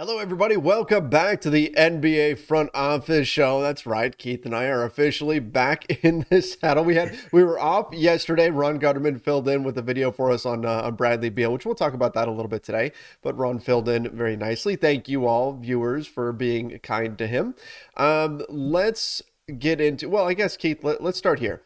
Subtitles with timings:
[0.00, 0.56] Hello, everybody.
[0.56, 3.60] Welcome back to the NBA Front Office Show.
[3.60, 4.16] That's right.
[4.16, 6.84] Keith and I are officially back in the saddle.
[6.84, 8.48] We had we were off yesterday.
[8.48, 11.66] Ron Gutterman filled in with a video for us on uh, on Bradley Beal, which
[11.66, 12.92] we'll talk about that a little bit today.
[13.20, 14.74] But Ron filled in very nicely.
[14.74, 17.54] Thank you all viewers for being kind to him.
[17.98, 19.20] Um, let's
[19.58, 20.08] get into.
[20.08, 20.82] Well, I guess Keith.
[20.82, 21.60] Let, let's start here.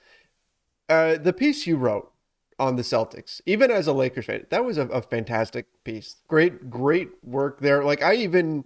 [0.88, 2.10] Uh, the piece you wrote
[2.58, 4.46] on the Celtics, even as a Lakers fan.
[4.50, 6.16] That was a, a, fantastic piece.
[6.28, 7.84] Great, great work there.
[7.84, 8.64] Like I even,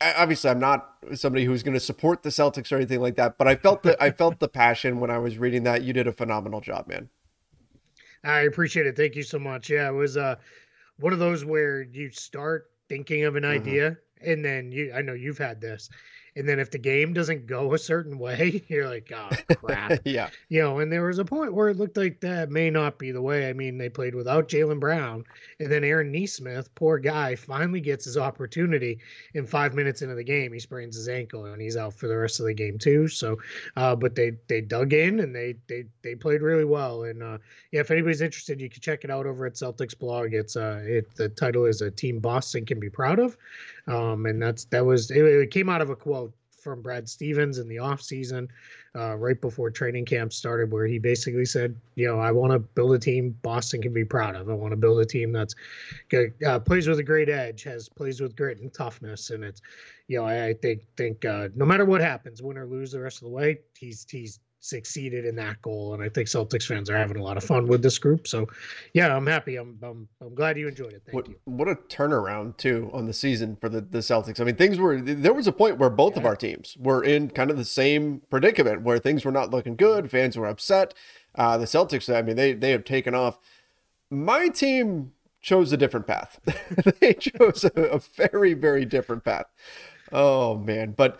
[0.00, 3.48] obviously, I'm not somebody who's going to support the Celtics or anything like that, but
[3.48, 5.82] I felt that I felt the passion when I was reading that.
[5.82, 7.08] You did a phenomenal job, man.
[8.24, 8.96] I appreciate it.
[8.96, 9.68] Thank you so much.
[9.68, 10.36] Yeah, it was uh
[10.98, 13.60] one of those where you start thinking of an mm-hmm.
[13.60, 14.30] idea mm-hmm.
[14.30, 15.90] and then you I know you've had this
[16.36, 20.00] and then if the game doesn't go a certain way, you're like, oh crap.
[20.04, 20.30] yeah.
[20.48, 23.10] You know, and there was a point where it looked like that may not be
[23.10, 23.48] the way.
[23.48, 25.24] I mean, they played without Jaylen Brown,
[25.60, 28.98] and then Aaron Nesmith, poor guy, finally gets his opportunity.
[29.34, 32.16] In five minutes into the game, he sprains his ankle and he's out for the
[32.16, 33.08] rest of the game too.
[33.08, 33.38] So,
[33.76, 37.04] uh, but they they dug in and they they they played really well.
[37.04, 37.38] And uh,
[37.70, 40.32] yeah, if anybody's interested, you can check it out over at Celtics blog.
[40.32, 43.36] It's uh, it the title is a team Boston can be proud of.
[43.88, 46.21] Um, and that's that was it, it, came out of a quote
[46.62, 48.48] from Brad Stevens in the off season,
[48.94, 52.58] uh, right before training camp started, where he basically said, you know, I want to
[52.58, 54.48] build a team Boston can be proud of.
[54.48, 55.54] I want to build a team that's
[56.08, 59.60] good, uh, plays with a great edge, has plays with grit and toughness, and it's,
[60.08, 63.00] you know, I, I think think uh, no matter what happens, win or lose the
[63.00, 65.92] rest of the way, he's he's succeeded in that goal.
[65.92, 68.26] And I think Celtics fans are having a lot of fun with this group.
[68.26, 68.46] So,
[68.94, 69.56] yeah, I'm happy.
[69.56, 71.02] I'm I'm, I'm glad you enjoyed it.
[71.04, 71.36] Thank what, you.
[71.44, 74.40] What a turnaround too on the season for the the Celtics.
[74.40, 76.20] I mean, things were there was a point where both yeah.
[76.20, 79.76] of our teams were in kind of the same predicament where things were not looking
[79.76, 80.10] good.
[80.10, 80.94] Fans were upset.
[81.34, 83.38] Uh, the Celtics, I mean, they they have taken off.
[84.10, 86.38] My team chose a different path.
[87.00, 89.46] they chose a, a very very different path.
[90.12, 91.18] Oh man, but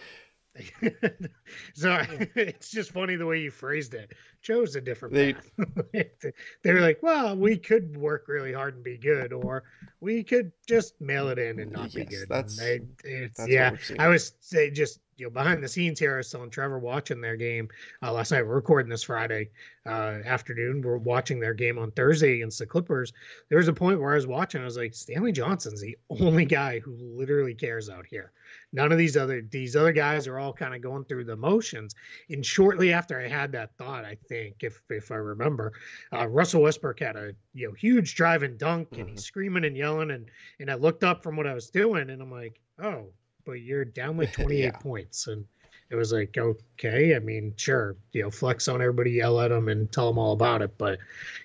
[1.75, 1.99] so
[2.35, 4.13] it's just funny the way you phrased it.
[4.43, 5.53] Chose a different they, path.
[6.63, 9.65] they were like, well, we could work really hard and be good, or
[10.03, 12.29] we could just mail it in and not yes, be good.
[12.29, 13.77] That's, that's yeah.
[14.01, 16.15] I was say just you know behind the scenes here.
[16.15, 17.69] I was telling Trevor watching their game
[18.03, 18.45] uh, last night.
[18.45, 19.51] We're recording this Friday
[19.87, 20.83] uh, afternoon.
[20.83, 23.13] We're watching their game on Thursday against the Clippers.
[23.49, 24.61] There was a point where I was watching.
[24.61, 28.33] I was like, Stanley Johnson's the only guy who literally cares out here.
[28.73, 31.95] None of these other these other guys are all kind of going through the motions.
[32.31, 35.73] And shortly after I had that thought, I think if if I remember,
[36.13, 39.11] uh, Russell Westbrook had a you know huge drive and dunk, and mm-hmm.
[39.11, 40.31] he's screaming and yelling, and
[40.61, 43.07] and I looked up from what I was doing, and I'm like, oh,
[43.45, 44.71] but you're down like 28 yeah.
[44.73, 45.45] points, and
[45.93, 49.69] it was like okay i mean sure you know flex on everybody yell at them
[49.69, 50.77] and tell them all about it.
[50.79, 50.99] But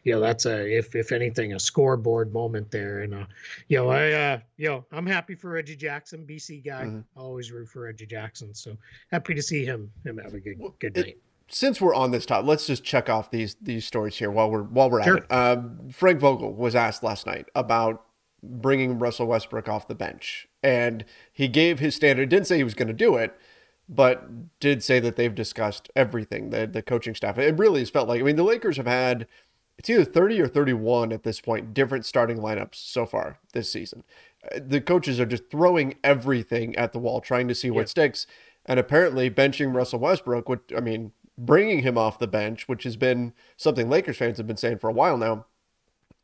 [0.04, 3.02] you know that's a if if anything a scoreboard moment there.
[3.02, 3.26] And uh
[3.68, 6.86] you know i uh you know i'm happy for reggie jackson bc guy.
[6.86, 7.20] Mm-hmm.
[7.20, 8.56] Always root for reggie jackson.
[8.56, 8.78] So
[9.12, 11.08] happy to see him him have a good good night.
[11.08, 14.50] it, since we're on this topic let's just check off these these stories here while
[14.50, 15.18] we're while we're sure.
[15.18, 15.32] at it.
[15.32, 18.07] Um, frank vogel was asked last night about
[18.44, 22.74] bringing russell westbrook off the bench and he gave his standard didn't say he was
[22.74, 23.38] going to do it
[23.90, 27.38] but did say that they've discussed everything, the, the coaching staff.
[27.38, 29.28] It really has felt like, I mean, the Lakers have had,
[29.78, 34.04] it's either 30 or 31 at this point, different starting lineups so far this season.
[34.44, 37.86] Uh, the coaches are just throwing everything at the wall, trying to see what yeah.
[37.86, 38.28] sticks.
[38.66, 42.98] And apparently, benching Russell Westbrook, would, I mean, bringing him off the bench, which has
[42.98, 45.46] been something Lakers fans have been saying for a while now,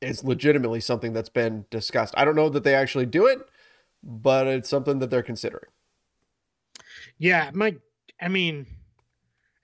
[0.04, 2.14] is legitimately something that's been discussed.
[2.18, 3.40] I don't know that they actually do it,
[4.04, 5.70] but it's something that they're considering.
[7.18, 7.76] Yeah, my
[8.22, 8.66] I mean,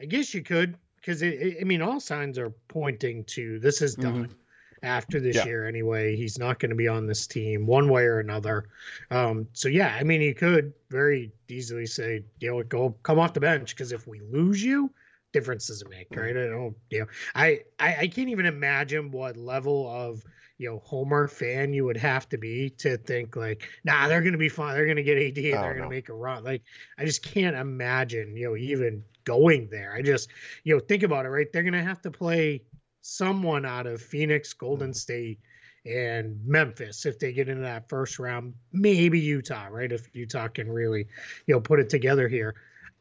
[0.01, 0.77] I guess you could.
[0.97, 4.25] because I mean, all signs are pointing to this is done.
[4.25, 4.33] Mm-hmm
[4.83, 5.45] after this yeah.
[5.45, 6.15] year anyway.
[6.15, 8.69] He's not going to be on this team one way or another.
[9.12, 13.33] Um, so yeah, I mean, he could very easily say, you know, go come off
[13.33, 14.91] the bench because if we lose you,
[15.31, 16.36] difference does it make, right?
[16.36, 17.06] I don't, you know,
[17.36, 20.24] I, I I can't even imagine what level of
[20.58, 24.34] you know Homer fan you would have to be to think like, nah, they're going
[24.34, 24.76] to be fine.
[24.76, 26.44] They're going to get AD and oh, they're going to make a run.
[26.44, 26.64] Like,
[26.98, 29.94] I just can't imagine, you know, even going there.
[29.94, 30.30] I just,
[30.64, 31.48] you know, think about it, right?
[31.52, 32.64] They're going to have to play
[33.02, 34.94] someone out of Phoenix, Golden mm-hmm.
[34.94, 35.40] State,
[35.86, 38.54] and Memphis if they get into that first round.
[38.74, 39.92] Maybe Utah, right?
[39.92, 41.08] If Utah can really,
[41.48, 42.56] you know, put it together here.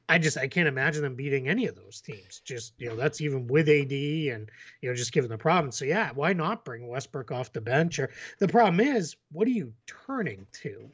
[0.08, 2.40] I just I can't imagine them beating any of those teams.
[2.44, 4.50] Just you know, that's even with AD and
[4.80, 5.70] you know, just given the problem.
[5.72, 7.98] So yeah, why not bring Westbrook off the bench?
[7.98, 10.90] Or the problem is, what are you turning to?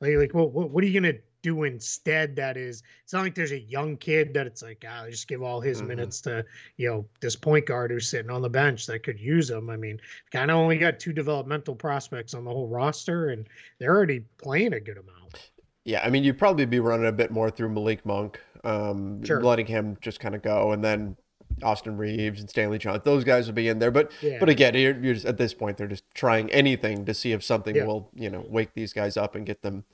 [0.00, 3.34] Like, like what, what, what are you gonna do instead that is it's not like
[3.34, 5.88] there's a young kid that it's like ah, just give all his mm-hmm.
[5.88, 6.44] minutes to
[6.76, 9.76] you know this point guard who's sitting on the bench that could use them i
[9.76, 9.98] mean
[10.30, 13.48] kind of only got two developmental prospects on the whole roster and
[13.78, 15.50] they're already playing a good amount
[15.84, 19.42] yeah i mean you'd probably be running a bit more through malik monk um sure.
[19.42, 21.16] letting him just kind of go and then
[21.62, 23.02] Austin Reaves and Stanley Johnson.
[23.04, 24.38] Those guys will be in there, but yeah.
[24.38, 27.42] but again, you're, you're just, at this point they're just trying anything to see if
[27.42, 27.84] something yeah.
[27.84, 29.84] will you know wake these guys up and get them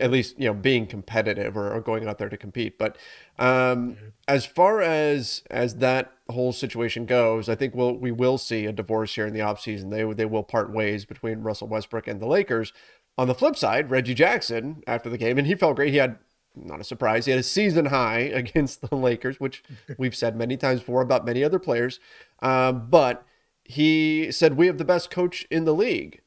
[0.00, 2.78] at least you know being competitive or, or going out there to compete.
[2.78, 2.96] But
[3.38, 4.06] um, mm-hmm.
[4.26, 8.72] as far as as that whole situation goes, I think we'll we will see a
[8.72, 9.90] divorce here in the offseason.
[9.90, 12.72] They they will part ways between Russell Westbrook and the Lakers.
[13.16, 15.90] On the flip side, Reggie Jackson after the game, and he felt great.
[15.90, 16.18] He had
[16.56, 17.24] not a surprise.
[17.24, 19.62] He had a season high against the Lakers, which
[19.96, 22.00] we've said many times before about many other players.
[22.40, 23.24] Um, but
[23.64, 26.20] he said we have the best coach in the league.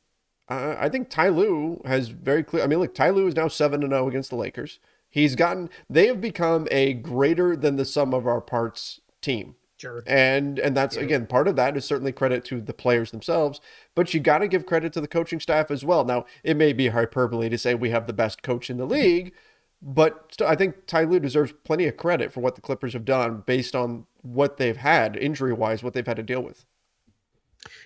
[0.50, 2.64] Uh, I think Ty Lue has very clear.
[2.64, 4.80] I mean, look, Ty Lue is now seven and zero oh against the Lakers.
[5.10, 5.70] He's gotten.
[5.90, 9.56] They have become a greater than the sum of our parts team.
[9.82, 10.04] Sure.
[10.06, 11.02] And and that's yeah.
[11.02, 13.60] again part of that is certainly credit to the players themselves,
[13.96, 16.06] but you got to give credit to the coaching staff as well.
[16.06, 19.34] Now it may be hyperbole to say we have the best coach in the league,
[19.82, 23.44] but I think Ty Lue deserves plenty of credit for what the Clippers have done
[23.46, 26.66] based on what they've had injury wise, what they've had to deal with.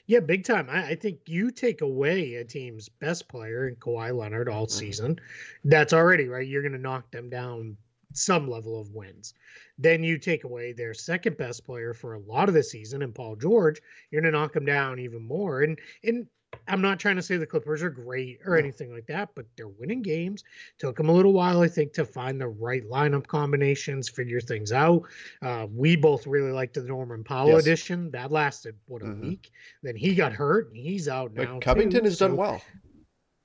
[0.05, 0.69] Yeah, big time.
[0.69, 4.77] I, I, think you take away a team's best player in Kawhi Leonard all mm-hmm.
[4.77, 5.19] season.
[5.65, 6.47] That's already right.
[6.47, 7.75] You're going to knock them down
[8.13, 9.33] some level of wins.
[9.77, 13.13] Then you take away their second best player for a lot of the season and
[13.13, 15.63] Paul George, you're going to knock them down even more.
[15.63, 16.27] And and
[16.67, 19.67] I'm not trying to say the Clippers are great or anything like that, but they're
[19.67, 20.43] winning games.
[20.79, 24.71] Took them a little while, I think, to find the right lineup combinations, figure things
[24.71, 25.03] out.
[25.41, 27.61] Uh, we both really liked the Norman Powell yes.
[27.61, 28.11] edition.
[28.11, 29.21] That lasted what a mm-hmm.
[29.21, 29.51] week.
[29.83, 31.53] Then he got hurt and he's out now.
[31.53, 32.61] But Covington too, has so, done well.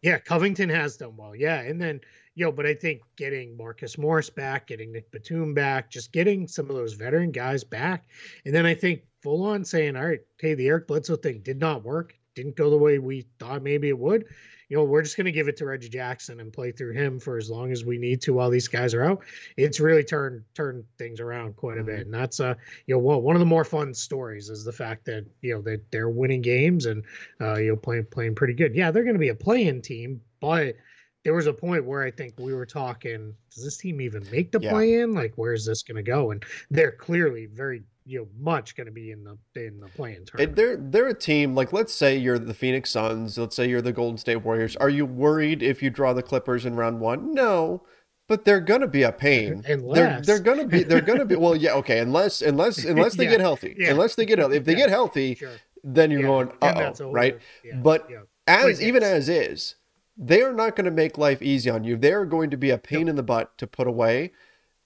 [0.03, 1.37] Yeah, Covington has done well.
[1.37, 2.01] Yeah, and then
[2.35, 6.47] you know, but I think getting Marcus Morris back, getting Nick Batum back, just getting
[6.47, 8.05] some of those veteran guys back,
[8.47, 11.59] and then I think full on saying, all right, hey, the Eric Bledsoe thing did
[11.59, 14.25] not work didn't go the way we thought maybe it would,
[14.71, 17.19] you know, we're just going to give it to Reggie Jackson and play through him
[17.19, 19.25] for as long as we need to while these guys are out.
[19.57, 22.03] It's really turned turned things around quite a bit, mm-hmm.
[22.03, 22.55] and that's uh
[22.87, 25.63] you know well, one of the more fun stories is the fact that you know
[25.63, 27.05] that they're winning games and
[27.41, 28.75] uh you know playing playing pretty good.
[28.75, 30.77] Yeah, they're going to be a play-in team, but
[31.25, 34.53] there was a point where I think we were talking, does this team even make
[34.53, 34.71] the yeah.
[34.71, 35.13] play in?
[35.13, 36.31] Like, where's this going to go?
[36.31, 40.25] And they're clearly very you know much going to be in the in the play-in
[40.25, 40.57] tournament.
[40.57, 43.93] They're they're a team like let's say you're the Phoenix Suns, let's say you're the
[43.93, 44.75] Golden State Warriors.
[44.77, 47.33] Are you worried if you draw the Clippers in round one?
[47.33, 47.85] No,
[48.27, 49.65] but they're gonna be a pain.
[49.67, 53.25] Unless they're they're gonna be they're gonna be well yeah okay unless unless unless they
[53.25, 53.91] yeah, get healthy yeah.
[53.91, 55.53] unless they get healthy if they get healthy sure.
[55.85, 57.39] then you're going uh oh right
[57.77, 58.09] but
[58.49, 59.77] as even as is
[60.23, 61.97] they are not going to make life easy on you.
[61.97, 63.09] They are going to be a pain yep.
[63.09, 64.33] in the butt to put away.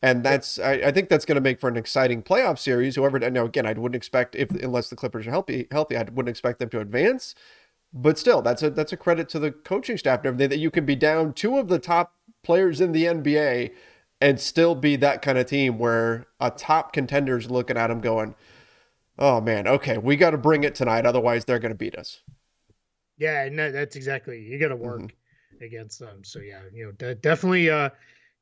[0.05, 2.97] And that's I, I think that's going to make for an exciting playoff series.
[2.97, 6.29] Whoever now again, I wouldn't expect if unless the Clippers are healthy, healthy, I wouldn't
[6.29, 7.35] expect them to advance.
[7.91, 10.71] But still, that's a that's a credit to the coaching staff and everything that you
[10.71, 13.71] can be down two of the top players in the NBA
[14.21, 18.35] and still be that kind of team where a top contender's looking at them going,
[19.19, 22.21] "Oh man, okay, we got to bring it tonight, otherwise they're going to beat us."
[23.17, 25.65] Yeah, and that's exactly you got to work mm-hmm.
[25.65, 26.25] against them.
[26.25, 27.89] So yeah, you know, definitely, uh,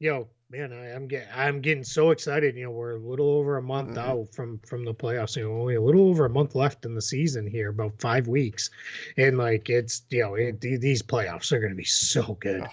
[0.00, 2.56] you know, man, I, am getting I'm getting so excited.
[2.56, 4.10] You know, we're a little over a month mm-hmm.
[4.10, 5.36] out from from the playoffs.
[5.36, 8.28] You know, only a little over a month left in the season here, about five
[8.28, 8.70] weeks,
[9.16, 12.62] and like it's you know it, these playoffs are going to be so good.
[12.64, 12.72] Oh,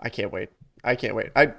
[0.00, 0.50] I can't wait.
[0.82, 1.30] I can't wait.
[1.36, 1.52] I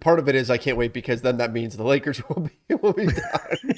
[0.00, 2.74] part of it is I can't wait because then that means the Lakers will be
[2.76, 3.74] will be done.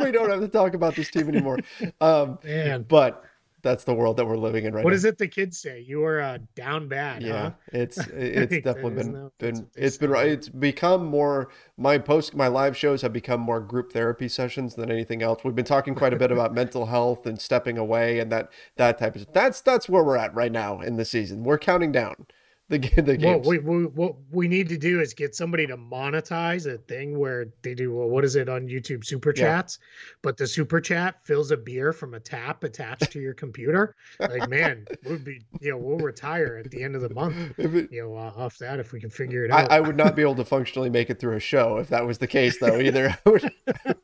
[0.00, 1.58] we don't have to talk about this team anymore.
[2.00, 2.84] Um, Man.
[2.88, 3.24] but
[3.62, 4.92] that's the world that we're living in right what now.
[4.92, 5.80] What is it the kids say?
[5.80, 7.22] You are uh, down bad.
[7.22, 7.50] Yeah, huh?
[7.72, 10.28] it's it's definitely been been it's been right.
[10.28, 11.50] it's become more.
[11.76, 15.44] My post my live shows have become more group therapy sessions than anything else.
[15.44, 18.98] We've been talking quite a bit about mental health and stepping away and that that
[18.98, 19.32] type of.
[19.32, 21.44] That's that's where we're at right now in the season.
[21.44, 22.26] We're counting down
[22.70, 23.46] the the games.
[23.46, 27.18] What we, we, what we need to do is get somebody to monetize a thing
[27.18, 30.14] where they do well, what is it on YouTube super chats, yeah.
[30.22, 33.96] but the super chat fills a beer from a tap attached to your computer.
[34.20, 37.54] Like man, we'll be you know we'll retire at the end of the month.
[37.70, 39.70] It, you know uh, off that if we can figure it out.
[39.70, 42.06] I, I, would not be able to functionally make it through a show if that
[42.06, 43.16] was the case though either.
[43.26, 43.94] I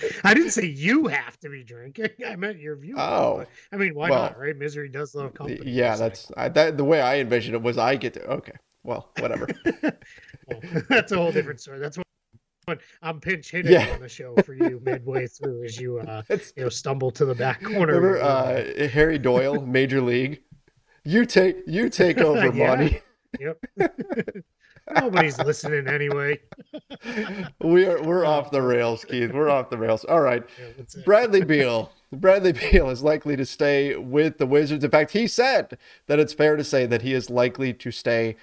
[0.24, 2.08] didn't say you have to be drinking.
[2.26, 2.96] I meant your view.
[2.98, 4.38] Oh, I mean why well, not?
[4.38, 4.56] Right?
[4.56, 5.60] Misery does love company.
[5.64, 6.76] Yeah, that's I, that.
[6.76, 8.52] The way I envisioned it was I get to okay.
[8.82, 9.46] Well, whatever.
[9.82, 11.78] well, that's a whole different story.
[11.78, 12.06] That's what
[13.02, 13.90] I'm pinch hitting yeah.
[13.92, 17.34] on the show for you midway through as you uh, you know stumble to the
[17.34, 18.00] back corner.
[18.00, 20.42] Remember uh, Harry Doyle, Major League.
[21.04, 22.68] You take you take over, yeah.
[22.68, 23.00] Monty.
[23.38, 23.64] Yep.
[24.94, 26.40] Nobody's listening anyway.
[27.60, 29.32] we are we're off the rails, Keith.
[29.32, 30.04] We're off the rails.
[30.04, 30.44] All right.
[30.58, 31.92] Yeah, Bradley Beal.
[32.12, 34.84] Bradley Beal is likely to stay with the Wizards.
[34.84, 38.36] In fact, he said that it's fair to say that he is likely to stay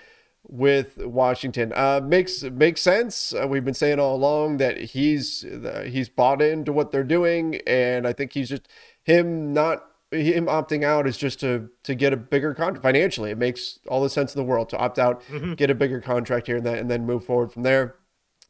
[0.47, 1.73] with Washington.
[1.75, 3.33] Uh, makes makes sense.
[3.33, 7.61] Uh, we've been saying all along that he's uh, he's bought into what they're doing,
[7.67, 8.67] and I think he's just
[9.03, 13.31] him not him opting out is just to to get a bigger contract financially.
[13.31, 15.53] It makes all the sense in the world to opt out, mm-hmm.
[15.53, 17.95] get a bigger contract here, and then and then move forward from there.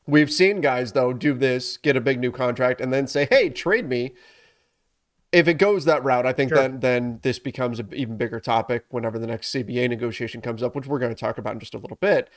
[0.05, 3.49] We've seen guys though do this, get a big new contract, and then say, "Hey,
[3.49, 4.13] trade me."
[5.33, 6.57] If it goes that route, I think sure.
[6.57, 10.75] then then this becomes an even bigger topic whenever the next CBA negotiation comes up,
[10.75, 12.29] which we're going to talk about in just a little bit.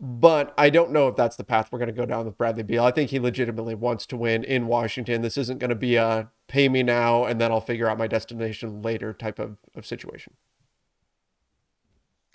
[0.00, 2.62] But I don't know if that's the path we're going to go down with Bradley
[2.62, 2.84] Beal.
[2.84, 5.22] I think he legitimately wants to win in Washington.
[5.22, 8.06] This isn't going to be a pay me now and then I'll figure out my
[8.06, 10.34] destination later type of, of situation.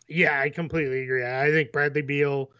[0.09, 1.25] Yeah, I completely agree.
[1.25, 2.51] I think Bradley Beal,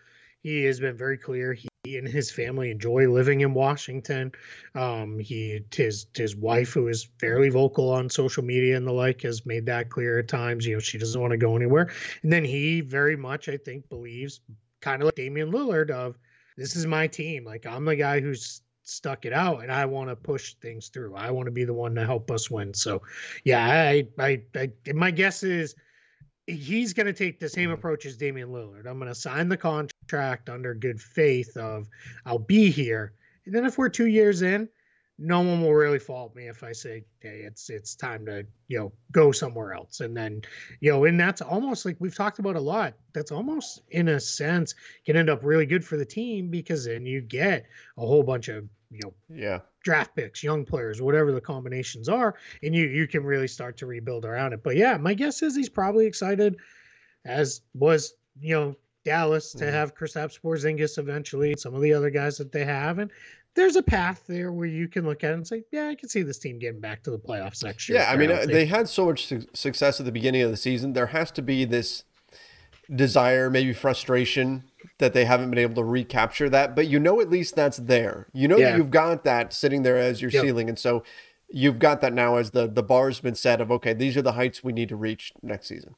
[0.42, 1.54] he has been very clear.
[1.54, 1.68] He
[1.98, 4.32] and his family enjoy living in Washington.
[4.74, 9.22] Um, he his his wife, who is fairly vocal on social media and the like,
[9.24, 10.66] has made that clear at times.
[10.66, 11.92] You know, she doesn't want to go anywhere.
[12.24, 14.40] And then he very much, I think, believes
[14.84, 16.18] kind of like Damian Lillard of
[16.58, 17.46] this is my team.
[17.46, 21.16] Like I'm the guy who's stuck it out and I want to push things through.
[21.16, 22.74] I want to be the one to help us win.
[22.74, 23.02] So
[23.46, 25.76] yeah, I I, I my guess is
[26.48, 28.86] he's going to take the same approach as Damian Lillard.
[28.86, 31.88] I'm going to sign the contract under good faith of
[32.26, 33.14] I'll be here.
[33.46, 34.68] And then if we're 2 years in,
[35.20, 38.80] no one will really fault me if I say, "Hey, it's it's time to you
[38.80, 40.42] know go somewhere else." And then
[40.80, 42.96] you know, and that's almost like we've talked about a lot.
[43.14, 44.74] That's almost in a sense
[45.06, 47.66] can end up really good for the team because then you get
[47.98, 52.36] a whole bunch of you know yeah draft picks, young players, whatever the combinations are,
[52.64, 54.64] and you you can really start to rebuild around it.
[54.64, 56.58] But yeah, my guess is he's probably excited,
[57.26, 59.74] as was you know Dallas to mm-hmm.
[59.74, 63.12] have Kristaps Porzingis eventually, some of the other guys that they have, and
[63.56, 66.10] there's a path there where you can look at it and say, yeah, I can
[66.10, 68.00] see this team getting back to the playoffs next year.
[68.00, 70.58] Yeah, I mean, uh, they had so much su- success at the beginning of the
[70.58, 70.94] season.
[70.94, 72.04] There has to be this
[72.94, 74.64] desire, maybe frustration
[74.98, 78.28] that they haven't been able to recapture that, but you know at least that's there.
[78.34, 78.72] You know yeah.
[78.72, 80.44] that you've got that sitting there as your yep.
[80.44, 81.04] ceiling, and so
[81.50, 84.34] you've got that now as the the bar's been set of okay, these are the
[84.34, 85.96] heights we need to reach next season.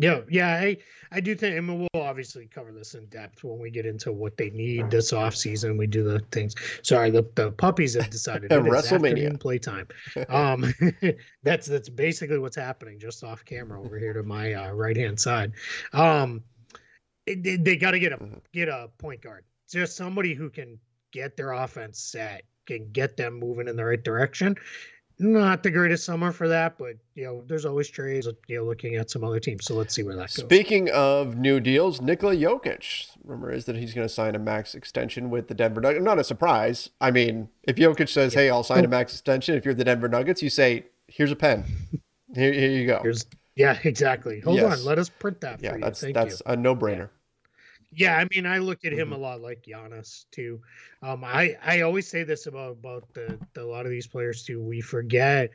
[0.00, 0.76] Yeah, yeah, I
[1.10, 4.12] I do think, I mean, we'll obviously cover this in depth when we get into
[4.12, 5.76] what they need this off season.
[5.76, 6.54] We do the things.
[6.82, 9.88] Sorry, the, the puppies have decided it WrestleMania playtime.
[10.28, 10.72] Um,
[11.42, 15.18] that's that's basically what's happening just off camera over here to my uh, right hand
[15.18, 15.52] side.
[15.92, 16.42] Um,
[17.26, 18.38] it, they got to get a mm-hmm.
[18.52, 20.78] get a point guard, just somebody who can
[21.12, 24.56] get their offense set, can get them moving in the right direction
[25.18, 28.26] not the greatest summer for that, but you know, there's always trades.
[28.26, 30.34] Uh, you know, looking at some other teams, so let's see where that goes.
[30.34, 34.74] Speaking of new deals, Nikola Jokic, rumor is that he's going to sign a max
[34.74, 36.04] extension with the Denver Nuggets.
[36.04, 36.90] Not a surprise.
[37.00, 38.40] I mean, if Jokic says, yeah.
[38.42, 38.90] "Hey, I'll sign a oh.
[38.90, 41.64] max extension," if you're the Denver Nuggets, you say, "Here's a pen.
[42.34, 44.40] Here, here you go." Here's, yeah, exactly.
[44.40, 44.80] Hold yes.
[44.80, 45.62] on, let us print that.
[45.62, 46.52] yeah, that's that's you.
[46.52, 46.98] a no-brainer.
[46.98, 47.06] Yeah,
[47.96, 49.14] I mean, I look at him mm-hmm.
[49.14, 50.60] a lot like Giannis too.
[51.02, 54.44] Um, I I always say this about about the, the, a lot of these players
[54.44, 54.62] too.
[54.62, 55.50] We forget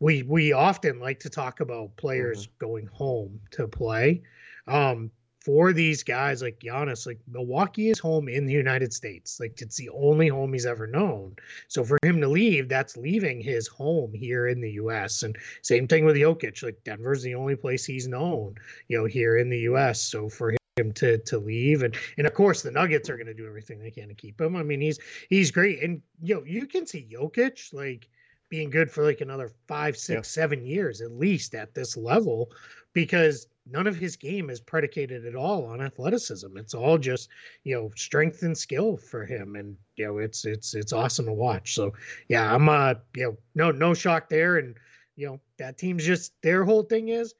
[0.00, 2.66] we we often like to talk about players mm-hmm.
[2.66, 4.22] going home to play.
[4.68, 5.10] Um,
[5.44, 9.40] for these guys like Giannis, like Milwaukee is home in the United States.
[9.40, 11.34] Like it's the only home he's ever known.
[11.66, 15.24] So for him to leave, that's leaving his home here in the US.
[15.24, 16.62] And same thing with Jokic.
[16.62, 18.54] Like Denver's the only place he's known,
[18.88, 20.00] you know, here in the US.
[20.00, 23.34] So for him to to leave and and of course the Nuggets are going to
[23.34, 24.56] do everything they can to keep him.
[24.56, 24.98] I mean he's
[25.28, 28.08] he's great and you know you can see Jokic like
[28.48, 30.42] being good for like another five, six, yeah.
[30.42, 32.50] seven years at least at this level,
[32.92, 36.56] because none of his game is predicated at all on athleticism.
[36.56, 37.28] It's all just
[37.64, 41.32] you know strength and skill for him, and you know it's it's it's awesome to
[41.32, 41.74] watch.
[41.74, 41.92] So
[42.28, 44.74] yeah, I'm uh you know no no shock there, and
[45.16, 47.34] you know that team's just their whole thing is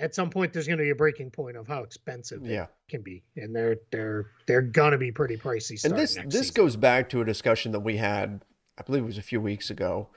[0.00, 2.64] at some point there's going to be a breaking point of how expensive yeah.
[2.64, 5.82] it can be, and they're they're they're going to be pretty pricey.
[5.84, 6.54] And this this season.
[6.54, 8.42] goes back to a discussion that we had,
[8.78, 10.08] I believe it was a few weeks ago.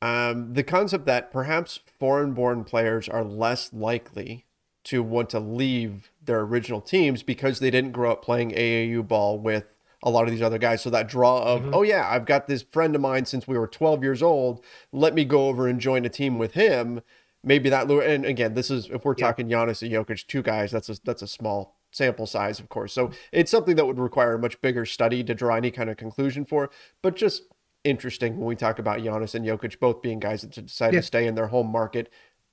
[0.00, 4.44] Um, the concept that perhaps foreign-born players are less likely
[4.84, 9.38] to want to leave their original teams because they didn't grow up playing AAU ball
[9.38, 9.64] with
[10.02, 10.82] a lot of these other guys.
[10.82, 11.74] So that draw of, mm-hmm.
[11.74, 14.62] oh yeah, I've got this friend of mine since we were 12 years old.
[14.92, 17.00] Let me go over and join a team with him
[17.46, 18.02] maybe that lure.
[18.02, 19.26] And again, this is if we're yeah.
[19.26, 20.70] talking Giannis and Jokic, two guys.
[20.70, 22.92] That's a that's a small sample size, of course.
[22.92, 25.96] So it's something that would require a much bigger study to draw any kind of
[25.96, 26.68] conclusion for.
[27.00, 27.44] But just
[27.84, 31.00] interesting when we talk about Giannis and Jokic both being guys that decide yeah.
[31.00, 32.12] to stay in their home market.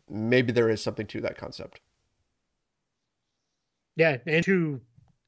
[0.09, 1.81] Maybe there is something to that concept.
[3.95, 4.81] Yeah, and to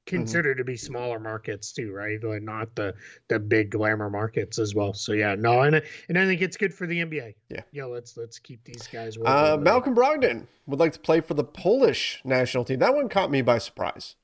[0.06, 0.18] Mm-hmm.
[0.18, 0.68] considered mm-hmm.
[0.68, 2.24] to be smaller markets too, right?
[2.24, 2.94] Like not the
[3.28, 4.94] the big glamour markets as well.
[4.94, 7.34] So yeah, no, and and I think it's good for the NBA.
[7.50, 7.86] Yeah, yeah.
[7.86, 9.18] Let's let's keep these guys.
[9.24, 12.80] Uh, Malcolm Brogdon would like to play for the Polish national team.
[12.80, 14.16] That one caught me by surprise.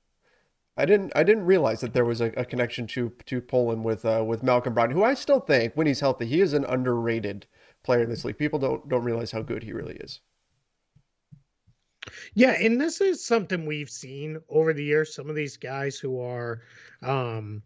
[0.78, 4.06] I didn't I didn't realize that there was a, a connection to to Poland with
[4.06, 7.48] uh, with Malcolm Brogdon, who I still think when he's healthy, he is an underrated
[7.84, 8.38] player in this league.
[8.38, 10.20] People don't don't realize how good he really is.
[12.34, 15.14] Yeah, and this is something we've seen over the years.
[15.14, 16.62] Some of these guys who are
[17.02, 17.62] um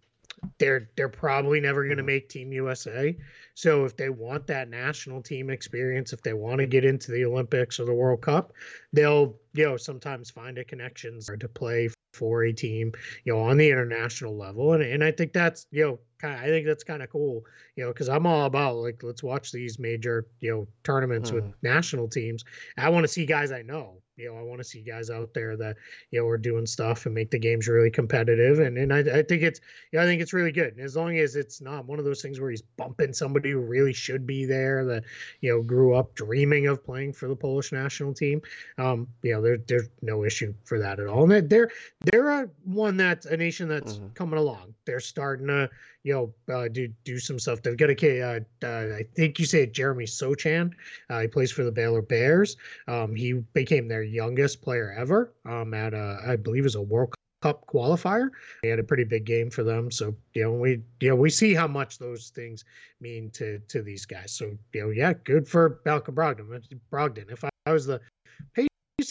[0.58, 2.08] they're they're probably never going to mm-hmm.
[2.08, 3.16] make team USA.
[3.54, 7.26] So if they want that national team experience, if they want to get into the
[7.26, 8.54] Olympics or the World Cup,
[8.94, 12.94] they'll you know sometimes find a connections to play for a team,
[13.26, 14.74] you know, on the international level.
[14.74, 17.44] And and I think that's you know kind I think that's kind of cool,
[17.76, 21.36] you know, because I'm all about like let's watch these major you know tournaments mm.
[21.36, 22.44] with national teams.
[22.78, 25.34] I want to see guys I know you know, I want to see guys out
[25.34, 25.76] there that
[26.12, 28.60] you know are doing stuff and make the games really competitive.
[28.60, 29.60] And and I, I think it's
[29.92, 30.74] yeah, I think it's really good.
[30.74, 33.60] And as long as it's not one of those things where he's bumping somebody who
[33.60, 35.04] really should be there that
[35.42, 38.42] you know grew up dreaming of playing for the Polish national team.
[38.78, 41.32] Um, you know, there, there's no issue for that at all.
[41.32, 41.70] And they're
[42.02, 44.08] they're a one that's a nation that's mm-hmm.
[44.10, 44.74] coming along.
[44.86, 45.70] They're starting to
[46.06, 47.64] you know, uh, do do some stuff.
[47.64, 50.72] They've got a, uh, uh, I think you say Jeremy Sochan.
[51.10, 52.58] Uh, he plays for the Baylor Bears.
[52.88, 57.16] Um, he became their youngest player ever um, at, a, I believe, is a World
[57.42, 58.30] Cup qualifier.
[58.62, 59.90] He had a pretty big game for them.
[59.90, 62.64] So you know, we you know we see how much those things
[63.02, 64.32] mean to to these guys.
[64.32, 66.62] So you know, yeah, good for Malcolm Brogdon.
[66.94, 67.32] Brogdon.
[67.32, 68.00] If I, I was the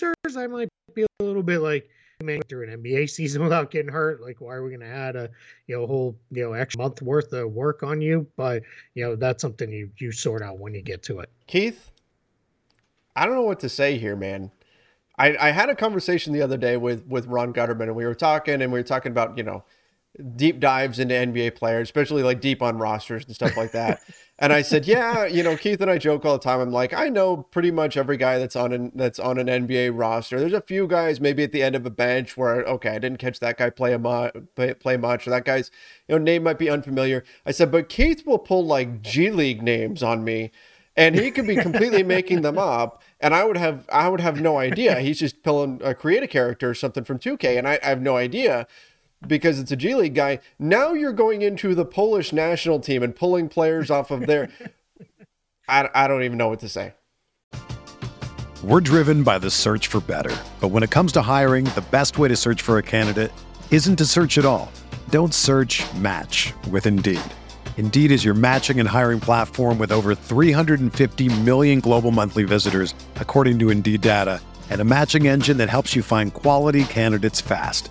[0.02, 1.88] I might be a little bit like
[2.22, 4.20] man, through an NBA season without getting hurt.
[4.20, 5.30] Like, why are we going to add a
[5.66, 8.26] you know whole you know extra month worth of work on you?
[8.36, 8.62] But
[8.94, 11.30] you know that's something you you sort out when you get to it.
[11.46, 11.90] Keith,
[13.16, 14.50] I don't know what to say here, man.
[15.16, 18.14] I, I had a conversation the other day with with Ron Gutterman, and we were
[18.14, 19.64] talking, and we were talking about you know
[20.36, 24.00] deep dives into NBA players, especially like deep on rosters and stuff like that.
[24.36, 26.58] and I said, yeah, you know, Keith and I joke all the time.
[26.58, 29.92] I'm like, I know pretty much every guy that's on an that's on an NBA
[29.94, 30.40] roster.
[30.40, 33.18] There's a few guys maybe at the end of a bench where okay, I didn't
[33.18, 35.70] catch that guy play a mu- play, play much, or that guy's
[36.08, 37.22] you know name might be unfamiliar.
[37.46, 40.50] I said, but Keith will pull like G League names on me.
[40.96, 44.40] And he could be completely making them up, and I would have I would have
[44.40, 45.00] no idea.
[45.00, 48.00] He's just pulling a create a character or something from 2K, and I, I have
[48.00, 48.68] no idea
[49.26, 50.40] because it's a G League guy.
[50.58, 54.50] Now you're going into the Polish national team and pulling players off of there.
[55.68, 56.94] I, I don't even know what to say.
[58.62, 60.34] We're driven by the search for better.
[60.60, 63.30] But when it comes to hiring, the best way to search for a candidate
[63.70, 64.72] isn't to search at all.
[65.10, 67.20] Don't search match with Indeed.
[67.76, 73.58] Indeed is your matching and hiring platform with over 350 million global monthly visitors, according
[73.58, 77.90] to Indeed data, and a matching engine that helps you find quality candidates fast.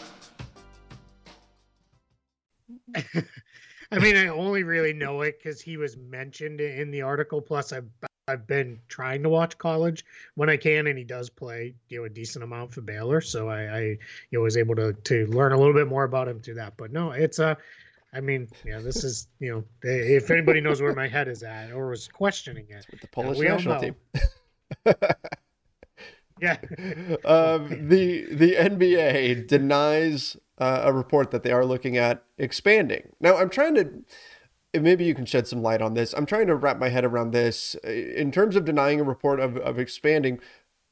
[3.91, 7.41] I mean, I only really know it because he was mentioned in the article.
[7.41, 7.89] Plus, I've
[8.27, 12.05] I've been trying to watch college when I can, and he does play you know
[12.05, 13.97] a decent amount for Baylor, so I, I you
[14.31, 16.77] know was able to to learn a little bit more about him through that.
[16.77, 17.57] But no, it's a,
[18.15, 21.71] uh, mean, yeah, this is you know if anybody knows where my head is at
[21.71, 23.95] or was questioning it, with the Polish national team.
[26.41, 26.57] yeah.
[27.25, 33.09] um, the the NBA denies uh, a report that they are looking at expanding.
[33.19, 34.03] Now, I'm trying to
[34.79, 36.13] maybe you can shed some light on this.
[36.13, 37.75] I'm trying to wrap my head around this.
[37.83, 40.39] In terms of denying a report of, of expanding,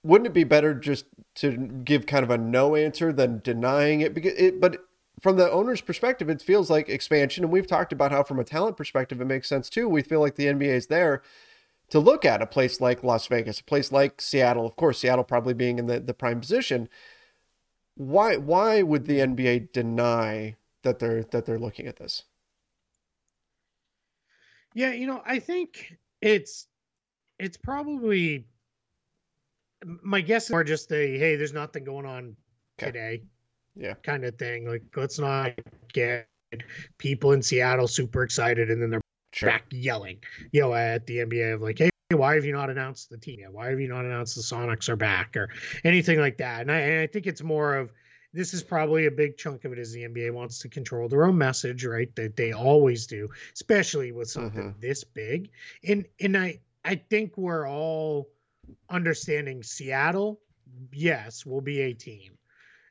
[0.04, 4.14] wouldn't it be better just to give kind of a no answer than denying it?
[4.14, 4.86] Because it, but
[5.22, 7.44] from the owner's perspective, it feels like expansion.
[7.44, 9.88] And we've talked about how, from a talent perspective, it makes sense too.
[9.88, 11.22] We feel like the NBA is there
[11.89, 14.65] to look at a place like Las Vegas, a place like Seattle.
[14.65, 16.89] Of course, Seattle probably being in the, the prime position.
[17.95, 22.23] Why why would the NBA deny that they're that they're looking at this?
[24.73, 26.67] Yeah, you know, I think it's
[27.39, 28.45] it's probably
[29.86, 32.36] my guess are just a hey, there's nothing going on
[32.80, 32.91] okay.
[32.91, 33.23] today.
[33.75, 33.93] Yeah.
[34.04, 34.67] Kind of thing.
[34.67, 35.54] Like let's not
[35.93, 36.28] get
[36.97, 39.50] people in Seattle super excited and then they're sure.
[39.50, 40.20] back yelling,
[40.52, 43.39] you know, at the NBA of like, hey, why have you not announced the team
[43.42, 43.52] yet?
[43.52, 45.50] Why have you not announced the Sonics are back or
[45.84, 46.62] anything like that?
[46.62, 47.92] And I, and I think it's more of
[48.34, 51.26] this is probably a big chunk of it is the NBA wants to control their
[51.26, 52.13] own message, right?
[52.15, 54.80] That they always do, especially with something mm-hmm.
[54.80, 55.50] this big.
[55.88, 58.30] And and I I think we're all
[58.89, 60.39] understanding Seattle,
[60.92, 62.38] yes, will be a team.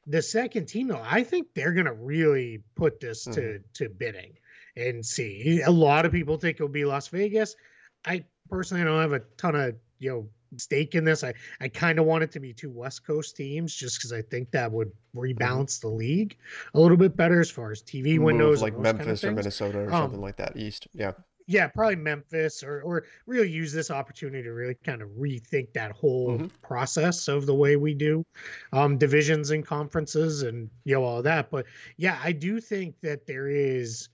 [0.07, 3.35] The second team, though, I think they're gonna really put this mm-hmm.
[3.35, 4.35] to to bidding
[4.79, 5.63] and see.
[5.63, 7.57] A lot of people think it'll be Las Vegas.
[8.05, 11.25] I personally don't have a ton of you know stake in this.
[11.25, 14.23] I, I kind of want it to be two West Coast teams just because I
[14.23, 15.21] think that would mm-hmm.
[15.21, 16.37] rebalance the league
[16.75, 19.43] a little bit better as far as TV Move windows, like Memphis kind of or
[19.43, 20.57] Minnesota or um, something like that.
[20.57, 21.13] East, yeah,
[21.49, 25.93] yeah, probably Memphis or or really use this opportunity to really kind of rethink that
[25.93, 26.47] whole mm-hmm.
[26.63, 28.25] process of the way we do
[28.73, 31.51] um, divisions and conferences and you know all that.
[31.51, 31.65] But
[31.97, 34.11] yeah, I do think that there is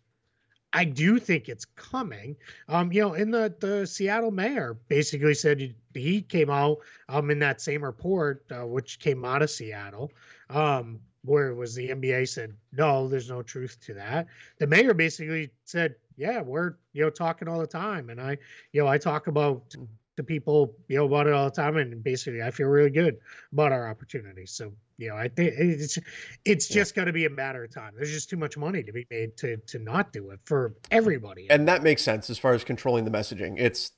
[0.74, 2.37] I do think it's coming.
[2.68, 7.38] Um, you know, in the the Seattle mayor basically said he came out um in
[7.38, 10.12] that same report, uh, which came out of Seattle,
[10.50, 14.26] um, where it was the NBA said no, there's no truth to that.
[14.58, 18.37] The mayor basically said, yeah, we're you know talking all the time, and I
[18.72, 19.74] you know I talk about
[20.16, 23.18] the people, you know, about it all the time, and basically, I feel really good
[23.52, 24.52] about our opportunities.
[24.52, 25.98] So, you know, I think it's
[26.44, 26.74] it's yeah.
[26.74, 27.92] just got to be a matter of time.
[27.96, 31.48] There's just too much money to be made to to not do it for everybody.
[31.50, 33.57] And that makes sense as far as controlling the messaging.
[33.59, 33.92] It's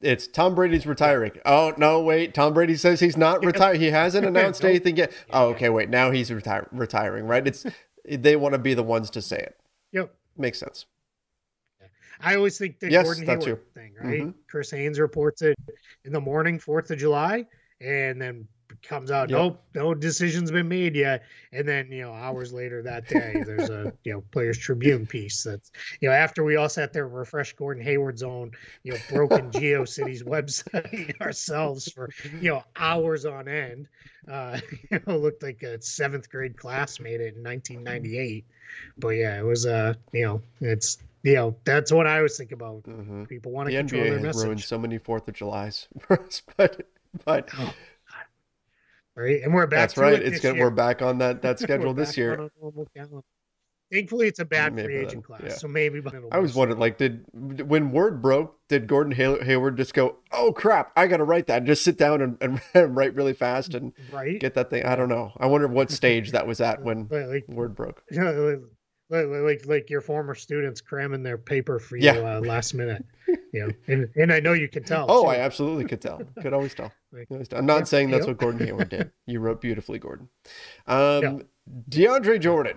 [0.00, 1.32] it's Tom Brady's retiring.
[1.44, 2.34] Oh no, wait.
[2.34, 3.76] Tom Brady says he's not retired.
[3.76, 5.12] He hasn't announced anything yet.
[5.30, 5.88] Oh, okay, wait.
[5.90, 7.46] Now he's retire- retiring, right?
[7.46, 7.66] It's
[8.08, 9.56] they want to be the ones to say it.
[9.92, 10.86] Yep, makes sense.
[12.20, 14.20] I always think the yes, Gordon Hayward thing, right?
[14.22, 14.30] Mm-hmm.
[14.48, 15.56] Chris Haynes reports it
[16.04, 17.44] in the morning, Fourth of July,
[17.80, 18.48] and then
[18.86, 19.38] comes out, yep.
[19.38, 21.24] nope, no decision's been made yet.
[21.52, 25.42] And then, you know, hours later that day, there's a, you know, Players Tribune piece
[25.42, 28.98] that's, you know, after we all sat there and refreshed Gordon Hayward's own, you know,
[29.10, 33.88] broken GeoCities website ourselves for, you know, hours on end.
[34.30, 34.58] Uh,
[34.90, 38.44] you know, looked like a seventh grade class made it in 1998.
[38.98, 42.56] But yeah, it was, uh, you know, it's, you know, that's what I was thinking
[42.56, 42.82] about.
[42.82, 43.24] Mm-hmm.
[43.24, 44.44] People want to the control NBA their has message.
[44.44, 46.86] ruined so many Fourth of July's for us, but
[47.24, 47.72] but oh,
[49.16, 49.80] right, and we're back.
[49.80, 50.14] That's right.
[50.14, 50.58] It it's good.
[50.58, 52.50] We're back on that that schedule this year.
[53.92, 55.22] Thankfully, it's a bad free agent then.
[55.22, 55.54] class, yeah.
[55.54, 56.02] so maybe.
[56.32, 60.52] I was wondering, like, did when word broke, did Gordon Hay- Hayward just go, "Oh
[60.52, 63.74] crap, I got to write that," and just sit down and, and write really fast
[63.74, 64.40] and right?
[64.40, 64.84] get that thing?
[64.84, 65.32] I don't know.
[65.38, 68.02] I wonder what stage that was at when like, word broke.
[68.10, 68.56] Yeah,
[69.10, 72.36] like, like like your former students cramming their paper for you yeah.
[72.36, 73.04] uh, last minute.
[73.52, 75.06] You know, and and I know you can tell.
[75.08, 75.28] Oh, too.
[75.28, 76.20] I absolutely could tell.
[76.40, 76.90] Could always tell.
[77.52, 79.10] I'm not saying that's what Gordon Hayward did.
[79.26, 80.28] You wrote beautifully, Gordon.
[80.86, 81.38] Um, yeah.
[81.88, 82.76] DeAndre Jordan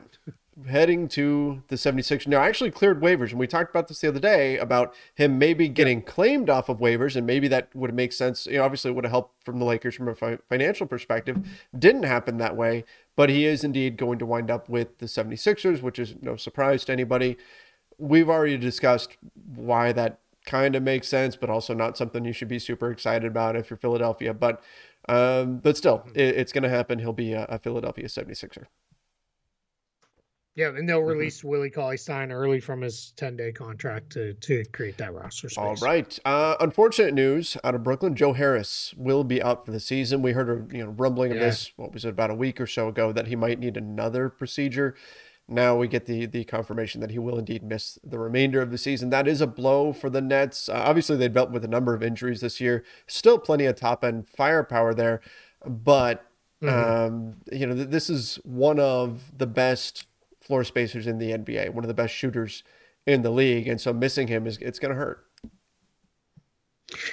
[0.65, 2.25] heading to the 76ers.
[2.25, 5.37] now I actually cleared waivers and we talked about this the other day about him
[5.37, 6.05] maybe getting yeah.
[6.05, 9.03] claimed off of waivers and maybe that would make sense you know obviously it would
[9.03, 11.47] have helped from the lakers from a fi- financial perspective
[11.77, 12.83] didn't happen that way
[13.15, 16.83] but he is indeed going to wind up with the 76ers which is no surprise
[16.85, 17.37] to anybody
[17.99, 19.17] we've already discussed
[19.55, 23.27] why that kind of makes sense but also not something you should be super excited
[23.27, 24.63] about if you're philadelphia but
[25.09, 28.65] um, but still it, it's going to happen he'll be a, a philadelphia 76er
[30.57, 31.09] yeah, and they'll mm-hmm.
[31.09, 31.49] release mm-hmm.
[31.49, 35.57] Willie Cauley Stein early from his 10 day contract to, to create that roster space.
[35.63, 36.17] All right.
[36.25, 40.23] Uh, unfortunate news out of Brooklyn Joe Harris will be out for the season.
[40.23, 41.37] We heard a you know rumbling yeah.
[41.37, 43.77] of this, what was it, about a week or so ago, that he might need
[43.77, 44.95] another procedure.
[45.47, 48.77] Now we get the the confirmation that he will indeed miss the remainder of the
[48.77, 49.09] season.
[49.09, 50.67] That is a blow for the Nets.
[50.67, 52.83] Uh, obviously, they dealt with a number of injuries this year.
[53.07, 55.21] Still plenty of top end firepower there,
[55.65, 56.25] but
[56.61, 57.13] mm-hmm.
[57.13, 60.05] um, you know th- this is one of the best
[60.41, 62.63] floor spacers in the NBA, one of the best shooters
[63.05, 65.23] in the league, and so missing him is it's going to hurt.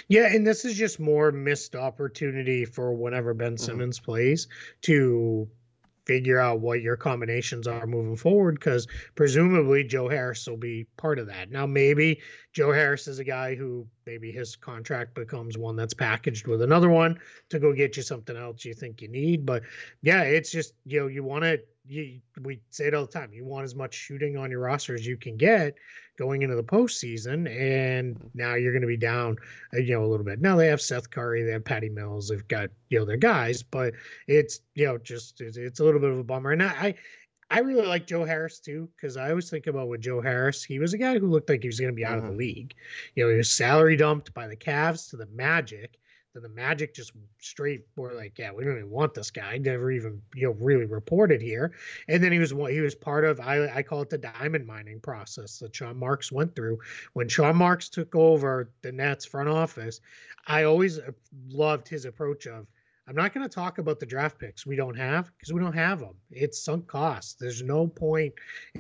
[0.09, 3.65] Yeah, and this is just more missed opportunity for whenever Ben mm-hmm.
[3.65, 4.05] Simmons mm-hmm.
[4.05, 4.49] plays
[4.83, 5.49] to
[6.07, 11.19] figure out what your combinations are moving forward because presumably Joe Harris will be part
[11.19, 11.51] of that.
[11.51, 12.21] Now, maybe
[12.55, 16.89] Joe Harris is a guy who maybe his contract becomes one that's packaged with another
[16.89, 17.19] one
[17.51, 19.45] to go get you something else you think you need.
[19.45, 19.65] But
[20.03, 23.45] yeah, it's just, you know, you want to, we say it all the time, you
[23.45, 25.75] want as much shooting on your roster as you can get
[26.17, 29.37] going into the postseason, and now you're going to be down,
[29.75, 30.41] uh, you know, a little bit.
[30.41, 33.63] Now they have Seth Curry, they have Patty Mills, they've got you know their guys,
[33.63, 33.95] but
[34.29, 36.53] it's you know just it's, it's a little bit of a bummer.
[36.53, 36.95] And I I
[37.59, 40.95] really like Joe Harris too because I always think about with Joe Harris, he was
[40.95, 42.27] a guy who looked like he was going to be out mm-hmm.
[42.27, 42.75] of the league.
[43.15, 45.99] You know, he was salary dumped by the Cavs to the Magic
[46.35, 49.57] then the Magic just straight were like, yeah, we don't even want this guy.
[49.57, 51.73] Never even you know really reported here.
[52.09, 54.67] And then he was what he was part of I I call it the diamond
[54.67, 56.79] mining process that Sean Marks went through
[57.13, 60.01] when Sean Marks took over the Nets front office.
[60.47, 61.13] I always uh,
[61.49, 62.67] loved his approach of
[63.07, 65.75] I'm not going to talk about the draft picks we don't have because we don't
[65.75, 66.15] have them.
[66.31, 67.39] It's sunk cost.
[67.39, 68.33] There's no point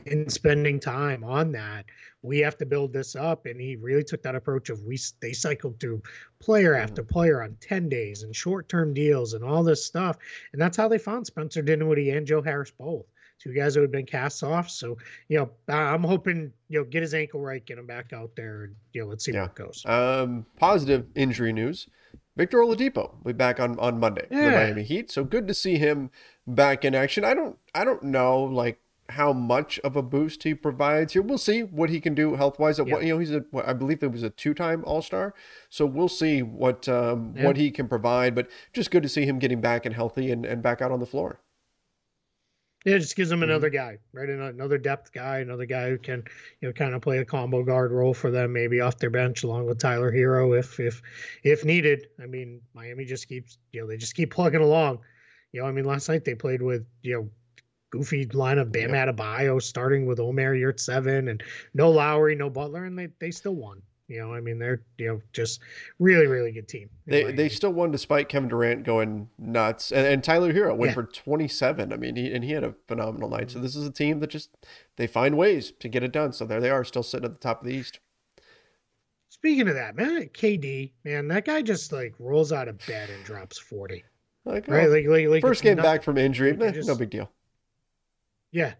[0.06, 1.84] in spending time on that.
[2.22, 5.34] We have to build this up, and he really took that approach of we they
[5.34, 6.02] cycled through
[6.40, 6.84] player mm-hmm.
[6.84, 10.16] after player on ten days and short term deals and all this stuff,
[10.52, 13.04] and that's how they found Spencer Dinwiddie and Joe Harris both
[13.38, 14.70] two guys who had been cast off.
[14.70, 14.96] So,
[15.28, 18.64] you know, I'm hoping, you know, get his ankle right, get him back out there,
[18.64, 19.40] and, you know, let's see yeah.
[19.40, 19.84] where it goes.
[19.84, 21.88] Um, positive injury news.
[22.36, 24.50] Victor Oladipo will be back on, on Monday yeah.
[24.50, 25.10] the Miami Heat.
[25.10, 26.10] So good to see him
[26.46, 27.24] back in action.
[27.24, 31.22] I don't I don't know like how much of a boost he provides here.
[31.22, 32.78] We'll see what he can do health wise.
[32.78, 32.84] Yeah.
[32.94, 35.34] What you know, he's a I believe it was a two time All Star.
[35.68, 37.44] So we'll see what um, yeah.
[37.44, 38.34] what he can provide.
[38.34, 41.00] But just good to see him getting back and healthy and, and back out on
[41.00, 41.40] the floor.
[42.84, 43.50] Yeah, it just gives them mm-hmm.
[43.50, 44.28] another guy, right?
[44.28, 46.22] Another depth guy, another guy who can,
[46.60, 49.42] you know, kind of play a combo guard role for them, maybe off their bench
[49.42, 51.00] along with Tyler Herro if if
[51.42, 52.08] if needed.
[52.22, 54.98] I mean, Miami just keeps, you know, they just keep plugging along.
[55.52, 57.30] You know, I mean, last night they played with, you know,
[57.90, 59.16] goofy lineup, Bam yep.
[59.16, 61.42] Adebayo starting with Omer Yurtseven and
[61.72, 63.80] no Lowry, no Butler, and they they still won.
[64.06, 65.60] You know, I mean, they're you know just
[65.98, 66.90] really really good team.
[67.06, 70.94] They they still won despite Kevin Durant going nuts, and, and Tyler Herro went yeah.
[70.94, 71.92] for twenty seven.
[71.92, 73.50] I mean, he and he had a phenomenal night.
[73.50, 73.62] So mm-hmm.
[73.62, 74.50] this is a team that just
[74.96, 76.32] they find ways to get it done.
[76.32, 78.00] So there they are, still sitting at the top of the East.
[79.30, 83.24] Speaking of that, man, KD, man, that guy just like rolls out of bed and
[83.24, 84.04] drops forty.
[84.44, 87.30] Like, right, oh, like, like, like first game back from injury, just, no big deal.
[88.52, 88.74] Yeah,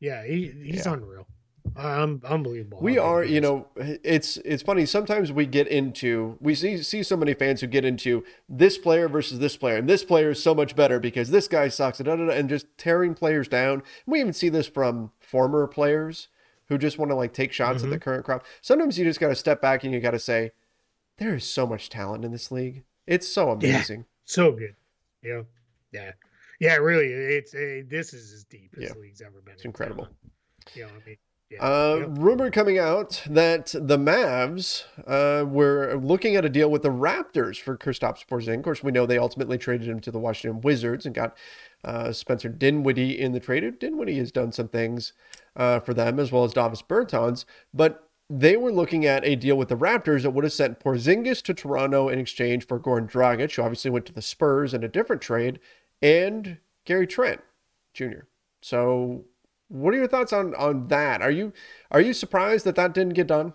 [0.00, 0.94] yeah, he, he's yeah.
[0.94, 1.26] unreal.
[1.76, 2.78] Um, unbelievable.
[2.80, 4.86] We are, you know, it's it's funny.
[4.86, 9.08] Sometimes we get into we see see so many fans who get into this player
[9.08, 12.08] versus this player, and this player is so much better because this guy sucks, and,
[12.08, 13.82] and just tearing players down.
[14.06, 16.28] We even see this from former players
[16.68, 17.86] who just want to like take shots mm-hmm.
[17.86, 18.02] at the mm-hmm.
[18.04, 18.44] current crop.
[18.60, 20.52] Sometimes you just got to step back and you got to say,
[21.18, 22.84] there is so much talent in this league.
[23.06, 24.00] It's so amazing.
[24.00, 24.76] Yeah, so good.
[25.22, 25.42] Yeah,
[25.92, 26.12] yeah,
[26.60, 26.76] yeah.
[26.76, 28.92] Really, it's a, this is as deep as yeah.
[28.92, 29.54] the league's ever been.
[29.54, 30.08] It's incredible.
[30.74, 31.16] Yeah, you know, I mean
[31.50, 32.08] yeah, uh, yep.
[32.12, 37.60] Rumor coming out that the Mavs uh, were looking at a deal with the Raptors
[37.60, 38.58] for Kristaps Porzingis.
[38.58, 41.36] Of course, we know they ultimately traded him to the Washington Wizards and got
[41.84, 43.78] uh, Spencer Dinwiddie in the trade.
[43.80, 45.12] Dinwiddie has done some things
[45.56, 49.56] uh, for them as well as Davis Bertans, but they were looking at a deal
[49.56, 53.56] with the Raptors that would have sent Porzingis to Toronto in exchange for Goran Dragic,
[53.56, 55.58] who obviously went to the Spurs in a different trade,
[56.00, 57.40] and Gary Trent
[57.92, 58.20] Jr.
[58.62, 59.24] So
[59.70, 61.22] what are your thoughts on on that?
[61.22, 61.52] Are you
[61.90, 63.54] are you surprised that that didn't get done?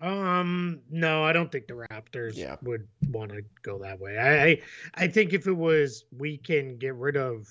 [0.00, 2.56] Um, no, I don't think the Raptors yeah.
[2.62, 4.18] would want to go that way.
[4.18, 7.48] I, I, think if it was we can get rid of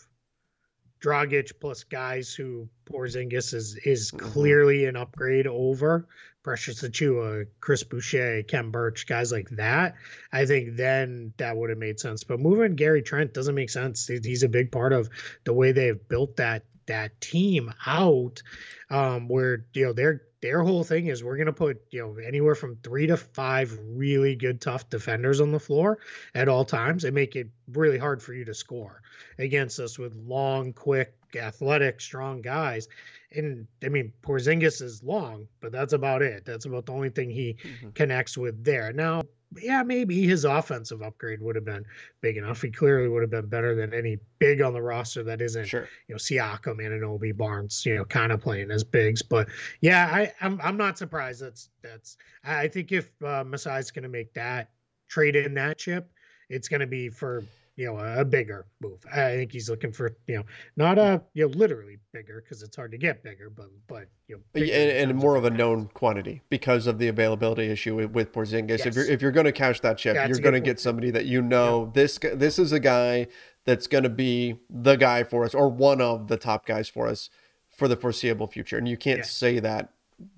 [1.04, 4.28] Dragic plus guys who Porzingis is is mm-hmm.
[4.28, 6.08] clearly an upgrade over
[6.44, 9.96] Precious Achiuwa, Chris Boucher, Khem Birch, guys like that.
[10.32, 12.24] I think then that would have made sense.
[12.24, 14.06] But moving Gary Trent doesn't make sense.
[14.06, 15.10] He's a big part of
[15.46, 18.44] the way they've built that that team out
[18.92, 22.16] um, where you know their their whole thing is we're going to put you know
[22.24, 25.98] anywhere from three to five really good tough defenders on the floor
[26.36, 29.02] at all times and make it really hard for you to score
[29.40, 32.88] against us with long quick athletic strong guys.
[33.32, 36.46] And i mean porzingis is long but that's about it.
[36.46, 37.90] That's about the only thing he mm-hmm.
[37.90, 38.94] connects with there.
[38.94, 39.24] Now
[39.62, 41.86] yeah, maybe his offensive upgrade would have been
[42.22, 42.62] big enough.
[42.62, 45.88] He clearly would have been better than any big on the roster that isn't, sure.
[46.08, 49.22] you know, Siakam, Anunoby, Barnes, you know, kind of playing as bigs.
[49.22, 49.48] But
[49.82, 51.42] yeah, I, I'm I'm not surprised.
[51.42, 52.18] That's that's.
[52.44, 54.70] I think if uh, Masai's going to make that
[55.08, 56.12] trade in that chip,
[56.50, 57.44] it's going to be for
[57.76, 59.00] you know, a bigger move.
[59.12, 60.44] I think he's looking for, you know,
[60.78, 64.38] not a, you know, literally bigger because it's hard to get bigger, but, but, you
[64.38, 68.32] know, and, and more of a known quantity because of the availability issue with, with
[68.32, 68.80] Porzingis.
[68.80, 68.86] Yes.
[68.86, 71.26] If you're, if you're going to cash that chip, you're going to get somebody that
[71.26, 71.92] you know, yeah.
[71.94, 73.28] this, this is a guy
[73.66, 77.08] that's going to be the guy for us or one of the top guys for
[77.08, 77.30] us
[77.76, 78.78] for the foreseeable future.
[78.78, 79.26] And you can't yeah.
[79.26, 79.90] say that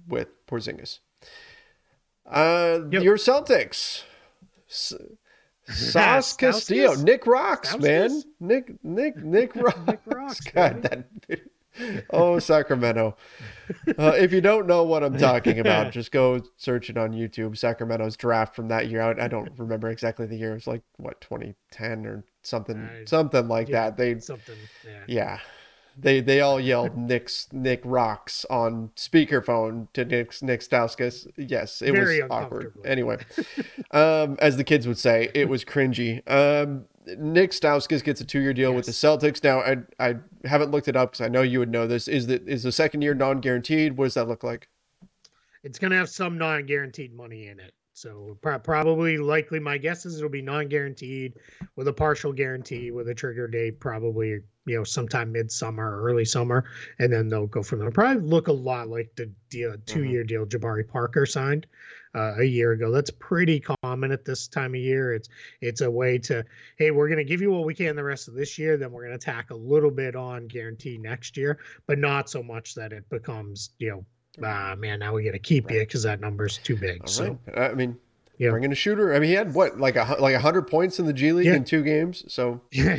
[0.08, 1.00] with Porzingis.
[2.26, 3.04] Uh, yep.
[3.04, 4.04] Your Celtics.
[5.70, 9.80] Sauce Castillo, Nick Rocks, man, Nick, Nick, Nick Rocks.
[9.88, 11.08] Nick Rocks God, that.
[12.10, 13.16] Oh, Sacramento.
[14.00, 17.56] Uh, if you don't know what I'm talking about, just go search it on YouTube.
[17.56, 19.02] Sacramento's draft from that year.
[19.02, 20.52] I, I don't remember exactly the year.
[20.52, 23.98] It was like what 2010 or something, uh, something like yeah, that.
[23.98, 24.56] They something.
[24.84, 25.04] Yeah.
[25.08, 25.40] yeah.
[26.00, 31.28] They they all yelled Nick's Nick rocks on speakerphone to Nick Nik Stauskas.
[31.38, 32.74] Yes, it Very was awkward.
[32.86, 33.18] Anyway,
[33.92, 36.22] um, as the kids would say, it was cringy.
[36.30, 36.86] Um,
[37.18, 38.76] Nik Stauskas gets a two year deal yes.
[38.76, 39.44] with the Celtics.
[39.44, 42.08] Now I I haven't looked it up because I know you would know this.
[42.08, 43.98] Is that is the second year non guaranteed?
[43.98, 44.68] What does that look like?
[45.64, 47.74] It's gonna have some non guaranteed money in it.
[47.98, 51.34] So probably, likely, my guess is it'll be non-guaranteed
[51.76, 56.24] with a partial guarantee with a trigger date, probably you know sometime midsummer, or early
[56.24, 56.66] summer,
[57.00, 57.90] and then they'll go from there.
[57.90, 60.28] Probably look a lot like the deal, two-year mm-hmm.
[60.28, 61.66] deal Jabari Parker signed
[62.14, 62.92] uh, a year ago.
[62.92, 65.16] That's pretty common at this time of year.
[65.16, 65.30] It's
[65.62, 66.46] it's a way to
[66.78, 68.92] hey, we're going to give you what we can the rest of this year, then
[68.92, 71.58] we're going to tack a little bit on guarantee next year,
[71.88, 74.06] but not so much that it becomes you know
[74.44, 77.02] ah man, now we got to keep you because that number's too big.
[77.02, 77.72] All so right.
[77.72, 77.98] I mean,
[78.38, 78.52] yeah.
[78.52, 79.14] bringing a shooter.
[79.14, 81.56] I mean, he had what like a like hundred points in the G League yeah.
[81.56, 82.24] in two games.
[82.28, 82.98] So yeah,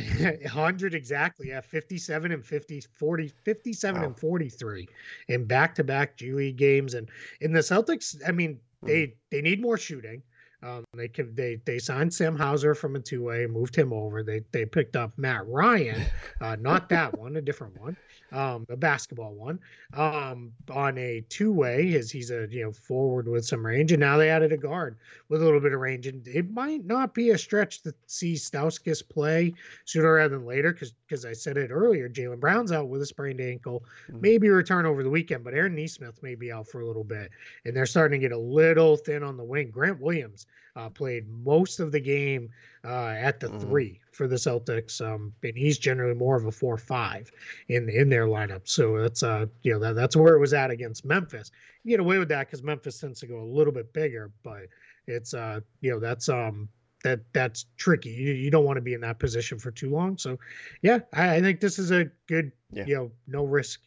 [0.49, 1.49] hundred exactly.
[1.49, 4.07] Yeah, fifty-seven and 50, 40, 57 wow.
[4.07, 4.89] and forty-three
[5.29, 6.95] in back-to-back G League games.
[6.95, 7.09] And
[7.41, 9.15] in the Celtics, I mean, they mm.
[9.31, 10.23] they need more shooting.
[10.61, 14.25] Um, they could they they signed Sam Hauser from a two way, moved him over.
[14.25, 16.03] They they picked up Matt Ryan,
[16.41, 17.97] uh, not that one, a different one
[18.33, 19.59] um, a basketball one,
[19.95, 21.95] um, on a two way.
[21.95, 24.97] As he's a you know forward with some range, and now they added a guard
[25.29, 28.35] with a little bit of range, and it might not be a stretch to see
[28.35, 32.89] Stauskas play sooner rather than later, because because I said it earlier, Jaylen Brown's out
[32.89, 34.21] with a sprained ankle, mm-hmm.
[34.21, 37.31] maybe return over the weekend, but Aaron Nesmith may be out for a little bit,
[37.65, 39.71] and they're starting to get a little thin on the wing.
[39.71, 42.51] Grant Williams uh, played most of the game
[42.85, 43.61] uh, at the mm.
[43.61, 47.31] three for the Celtics, um, and he's generally more of a four-five
[47.69, 48.63] in in their lineup.
[48.65, 51.51] So that's uh, you know that, that's where it was at against Memphis.
[51.85, 54.63] You get away with that because Memphis tends to go a little bit bigger, but
[55.07, 56.69] it's uh, you know that's um
[57.05, 58.11] that that's tricky.
[58.11, 60.19] You, you don't want to be in that position for too long.
[60.19, 60.39] So,
[60.83, 62.85] yeah, I, I think this is a good, yeah.
[62.87, 63.81] you know, no risk.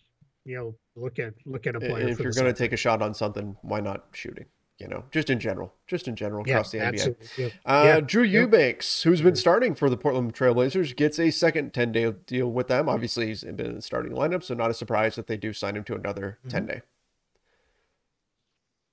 [0.46, 2.08] You know, look at look at a player.
[2.08, 4.46] if you're going to take a shot on something, why not shooting?
[4.78, 7.16] You know, just in general, just in general yeah, across the NBA.
[7.38, 7.50] Yeah.
[7.66, 8.00] Uh, yeah.
[8.00, 12.52] Drew Eubanks, who's been starting for the Portland Trailblazers, gets a second 10 day deal
[12.52, 12.90] with them.
[12.90, 15.76] Obviously, he's been in the starting lineup, so not a surprise that they do sign
[15.76, 16.50] him to another mm-hmm.
[16.50, 16.82] 10 day.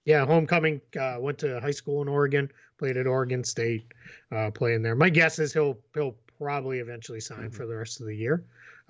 [0.05, 3.85] Yeah, homecoming, uh, went to high school in Oregon, played at Oregon State,
[4.31, 4.95] uh, playing there.
[4.95, 7.49] My guess is he'll he'll probably eventually sign mm-hmm.
[7.49, 8.45] for the rest of the year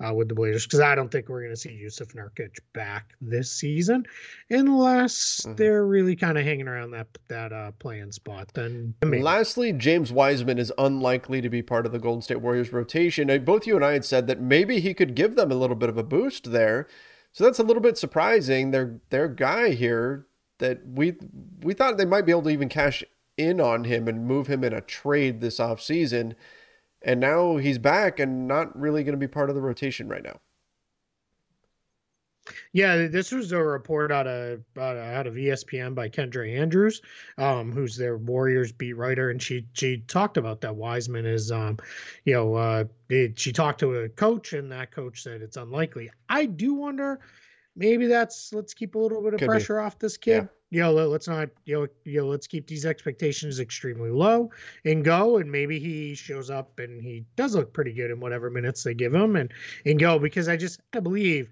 [0.05, 3.13] uh, with the Blazers because I don't think we're going to see Jusuf Nurkic back
[3.21, 4.05] this season
[4.49, 5.55] unless mm-hmm.
[5.55, 8.51] they're really kind of hanging around that that uh, play-in spot.
[8.53, 9.21] Then maybe.
[9.21, 13.27] lastly, James Wiseman is unlikely to be part of the Golden State Warriors rotation.
[13.43, 15.89] Both you and I had said that maybe he could give them a little bit
[15.89, 16.87] of a boost there.
[17.31, 18.71] So that's a little bit surprising.
[18.71, 20.25] Their their guy here
[20.59, 21.15] that we
[21.61, 23.03] we thought they might be able to even cash
[23.37, 25.81] in on him and move him in a trade this offseason.
[25.81, 26.35] season
[27.01, 30.23] and now he's back and not really going to be part of the rotation right
[30.23, 30.39] now.
[32.73, 37.01] Yeah, this was a report out of out of ESPN by Kendra Andrews,
[37.37, 41.77] um, who's their Warriors beat writer, and she she talked about that Wiseman is, um,
[42.25, 46.09] you know, uh, it, she talked to a coach, and that coach said it's unlikely.
[46.27, 47.19] I do wonder,
[47.75, 49.81] maybe that's let's keep a little bit of Could pressure be.
[49.81, 50.43] off this kid.
[50.43, 54.51] Yeah you know, let's not, you know, you know, let's keep these expectations extremely low
[54.85, 55.37] and go.
[55.37, 58.93] And maybe he shows up and he does look pretty good in whatever minutes they
[58.93, 59.51] give him and
[59.85, 61.51] and go because I just I believe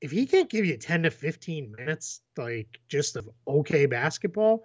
[0.00, 4.64] if he can't give you 10 to 15 minutes, like just of okay basketball,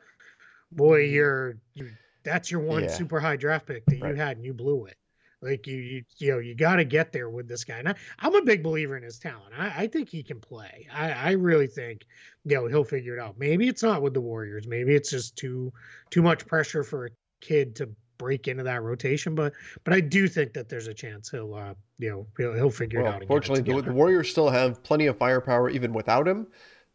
[0.72, 1.16] boy, mm-hmm.
[1.16, 1.90] you're you
[2.24, 2.92] that's your one yeah.
[2.92, 4.10] super high draft pick that right.
[4.10, 4.96] you had and you blew it.
[5.42, 7.80] Like you, you, you know, you got to get there with this guy.
[7.80, 9.54] And I, am a big believer in his talent.
[9.58, 10.88] I, I think he can play.
[10.94, 12.06] I, I really think,
[12.46, 13.40] you know, he'll figure it out.
[13.40, 14.68] Maybe it's not with the Warriors.
[14.68, 15.74] Maybe it's just too,
[16.12, 17.10] too much pressure for a
[17.42, 17.90] kid to
[18.20, 19.34] break into that rotation.
[19.34, 22.70] But, but I do think that there's a chance he'll, uh, you know, he'll, he'll
[22.70, 23.28] figure well, it out.
[23.28, 26.48] Fortunately, the, the Warriors still have plenty of firepower even without him,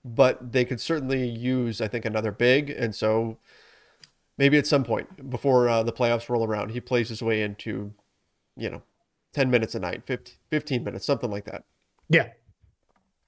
[0.05, 2.71] but they could certainly use, I think, another big.
[2.71, 3.39] And so
[4.39, 7.93] maybe at some point before uh, the playoffs roll around, he plays his way into
[8.57, 8.83] you know,
[9.35, 11.65] 10 minutes a night, 15, 15 minutes, something like that.
[12.09, 12.31] Yeah.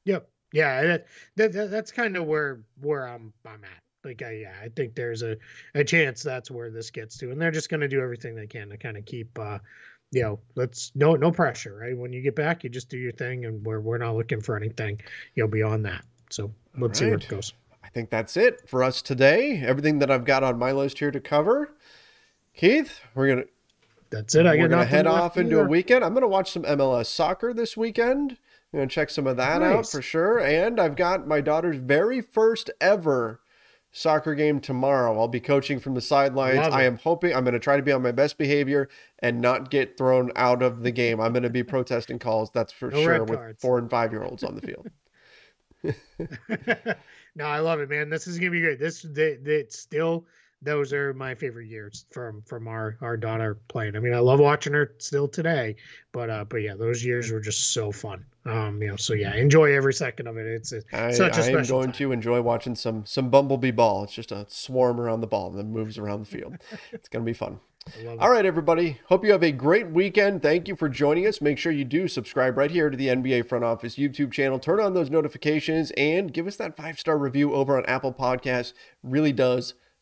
[0.05, 0.29] Yep.
[0.53, 0.83] Yeah.
[0.83, 1.07] That,
[1.37, 3.83] that, that that's kind of where, where I'm, I'm at.
[4.05, 5.37] Like, I, yeah, I think there's a,
[5.75, 8.47] a chance that's where this gets to, and they're just going to do everything they
[8.47, 9.59] can to kind of keep, uh,
[10.13, 11.97] you know, let's no, no pressure, right?
[11.97, 14.57] When you get back, you just do your thing and we're, we're not looking for
[14.57, 15.01] anything,
[15.35, 16.05] you know, beyond that.
[16.31, 17.07] So let's right.
[17.07, 17.53] see where it goes.
[17.85, 19.63] I think that's it for us today.
[19.65, 21.75] Everything that I've got on my list here to cover.
[22.55, 23.49] Keith, we're going to
[24.11, 24.47] that's it.
[24.47, 25.67] I We're gonna head off into either.
[25.67, 26.05] a weekend.
[26.05, 28.39] I'm gonna watch some MLS soccer this weekend.
[28.73, 29.75] I'm gonna check some of that nice.
[29.75, 30.39] out for sure.
[30.39, 33.41] And I've got my daughter's very first ever
[33.91, 35.19] soccer game tomorrow.
[35.19, 36.59] I'll be coaching from the sidelines.
[36.59, 38.89] I am hoping I'm going to try to be on my best behavior
[39.19, 41.21] and not get thrown out of the game.
[41.21, 44.23] I'm going to be protesting calls, that's for no sure, with four and five year
[44.23, 44.89] olds on the field.
[47.35, 48.11] no, I love it, man.
[48.11, 48.79] This is going to be great.
[48.79, 50.27] This, it's still
[50.61, 53.97] those are my favorite years from from our our daughter playing.
[53.97, 55.77] I mean, I love watching her still today,
[56.13, 58.25] but uh, but yeah, those years were just so fun.
[58.45, 60.47] Um, you know, so yeah, enjoy every second of it.
[60.47, 61.57] It's, it's I, such a special.
[61.57, 61.93] I am going time.
[61.95, 64.05] to enjoy watching some some bumblebee ball.
[64.05, 66.57] It's just a swarm around the ball and then moves around the field.
[66.93, 67.61] it's gonna be fun.
[68.21, 69.01] All right, everybody.
[69.07, 70.43] Hope you have a great weekend.
[70.43, 71.41] Thank you for joining us.
[71.41, 74.59] Make sure you do subscribe right here to the NBA Front Office YouTube channel.
[74.59, 78.75] Turn on those notifications and give us that five star review over on Apple Podcasts.
[79.03, 79.75] Really does